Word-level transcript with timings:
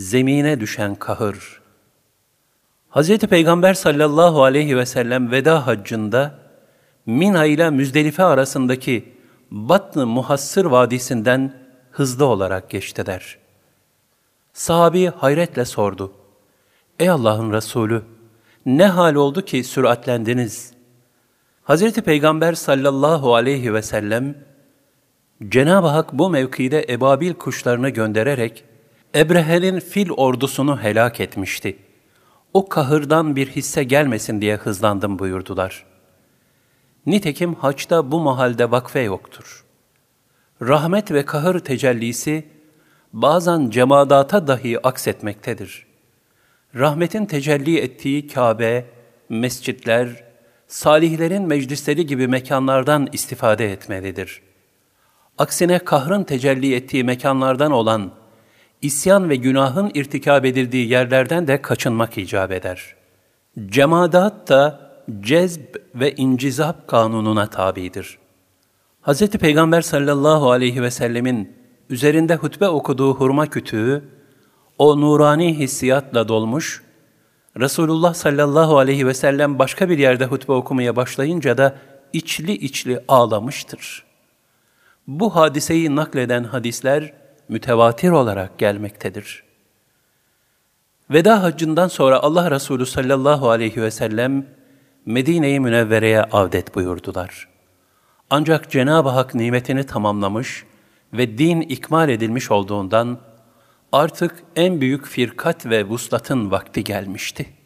zemine 0.00 0.60
düşen 0.60 0.94
kahır. 0.94 1.60
Hz. 2.90 3.18
Peygamber 3.18 3.74
sallallahu 3.74 4.44
aleyhi 4.44 4.76
ve 4.76 4.86
sellem 4.86 5.30
veda 5.30 5.66
haccında 5.66 6.38
Mina 7.06 7.44
ile 7.44 7.70
Müzdelife 7.70 8.22
arasındaki 8.22 9.12
Batn-ı 9.50 10.06
Muhassır 10.06 10.64
Vadisi'nden 10.64 11.54
hızlı 11.90 12.24
olarak 12.24 12.70
geçtiler. 12.70 13.38
Sahabi 14.52 15.06
hayretle 15.06 15.64
sordu. 15.64 16.12
Ey 16.98 17.10
Allah'ın 17.10 17.52
Resulü, 17.52 18.02
ne 18.66 18.86
hal 18.86 19.14
oldu 19.14 19.44
ki 19.44 19.64
süratlendiniz? 19.64 20.72
Hazreti 21.64 22.02
Peygamber 22.02 22.52
sallallahu 22.52 23.34
aleyhi 23.34 23.74
ve 23.74 23.82
sellem, 23.82 24.34
Cenab-ı 25.48 25.86
Hak 25.86 26.12
bu 26.12 26.30
mevkide 26.30 26.86
ebabil 26.88 27.34
kuşlarını 27.34 27.88
göndererek, 27.88 28.64
Ebrehe'nin 29.14 29.80
fil 29.80 30.10
ordusunu 30.10 30.82
helak 30.82 31.20
etmişti. 31.20 31.76
O 32.54 32.68
kahırdan 32.68 33.36
bir 33.36 33.46
hisse 33.46 33.84
gelmesin 33.84 34.40
diye 34.40 34.56
hızlandım 34.56 35.18
buyurdular. 35.18 35.86
Nitekim 37.06 37.54
haçta 37.54 38.10
bu 38.10 38.20
mahalde 38.20 38.70
vakfe 38.70 39.00
yoktur. 39.00 39.64
Rahmet 40.62 41.12
ve 41.12 41.24
kahır 41.24 41.58
tecellisi, 41.58 42.46
bazen 43.12 43.70
cemadata 43.70 44.46
dahi 44.46 44.86
aksetmektedir. 44.86 45.86
Rahmetin 46.74 47.26
tecelli 47.26 47.78
ettiği 47.78 48.28
Kabe, 48.28 48.86
mescitler, 49.28 50.24
salihlerin 50.68 51.42
meclisleri 51.42 52.06
gibi 52.06 52.28
mekanlardan 52.28 53.08
istifade 53.12 53.72
etmelidir. 53.72 54.42
Aksine 55.38 55.78
kahrın 55.78 56.24
tecelli 56.24 56.74
ettiği 56.74 57.04
mekanlardan 57.04 57.72
olan 57.72 58.19
isyan 58.82 59.30
ve 59.30 59.36
günahın 59.36 59.90
irtikab 59.94 60.44
edildiği 60.44 60.88
yerlerden 60.88 61.48
de 61.48 61.62
kaçınmak 61.62 62.18
icap 62.18 62.52
eder. 62.52 62.94
Cemadat 63.66 64.48
da 64.48 64.90
cezb 65.20 65.74
ve 65.94 66.14
incizap 66.14 66.88
kanununa 66.88 67.46
tabidir. 67.46 68.18
Hz. 69.02 69.30
Peygamber 69.30 69.82
sallallahu 69.82 70.50
aleyhi 70.50 70.82
ve 70.82 70.90
sellemin 70.90 71.52
üzerinde 71.90 72.36
hutbe 72.36 72.68
okuduğu 72.68 73.14
hurma 73.14 73.46
kütüğü, 73.46 74.04
o 74.78 75.00
nurani 75.00 75.58
hissiyatla 75.58 76.28
dolmuş, 76.28 76.82
Resulullah 77.58 78.14
sallallahu 78.14 78.78
aleyhi 78.78 79.06
ve 79.06 79.14
sellem 79.14 79.58
başka 79.58 79.88
bir 79.88 79.98
yerde 79.98 80.24
hutbe 80.24 80.52
okumaya 80.52 80.96
başlayınca 80.96 81.58
da 81.58 81.76
içli 82.12 82.52
içli 82.52 83.04
ağlamıştır. 83.08 84.04
Bu 85.06 85.36
hadiseyi 85.36 85.96
nakleden 85.96 86.44
hadisler 86.44 87.12
mütevatir 87.50 88.10
olarak 88.10 88.58
gelmektedir. 88.58 89.42
Veda 91.10 91.42
haccından 91.42 91.88
sonra 91.88 92.20
Allah 92.20 92.50
Resulü 92.50 92.86
sallallahu 92.86 93.50
aleyhi 93.50 93.82
ve 93.82 93.90
sellem 93.90 94.46
Medine-i 95.06 95.60
Münevvere'ye 95.60 96.22
avdet 96.22 96.74
buyurdular. 96.74 97.48
Ancak 98.30 98.70
Cenab-ı 98.70 99.08
Hak 99.08 99.34
nimetini 99.34 99.86
tamamlamış 99.86 100.64
ve 101.12 101.38
din 101.38 101.60
ikmal 101.60 102.08
edilmiş 102.08 102.50
olduğundan 102.50 103.18
artık 103.92 104.42
en 104.56 104.80
büyük 104.80 105.06
firkat 105.06 105.66
ve 105.66 105.84
vuslatın 105.84 106.50
vakti 106.50 106.84
gelmişti.'' 106.84 107.59